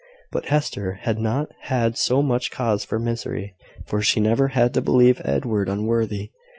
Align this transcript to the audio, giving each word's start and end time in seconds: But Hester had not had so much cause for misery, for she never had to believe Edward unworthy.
But 0.31 0.47
Hester 0.47 0.93
had 1.03 1.19
not 1.19 1.49
had 1.65 1.95
so 1.95 2.23
much 2.23 2.49
cause 2.49 2.83
for 2.83 2.97
misery, 2.97 3.53
for 3.85 4.01
she 4.01 4.19
never 4.19 4.47
had 4.47 4.73
to 4.73 4.81
believe 4.81 5.21
Edward 5.23 5.69
unworthy. 5.69 6.31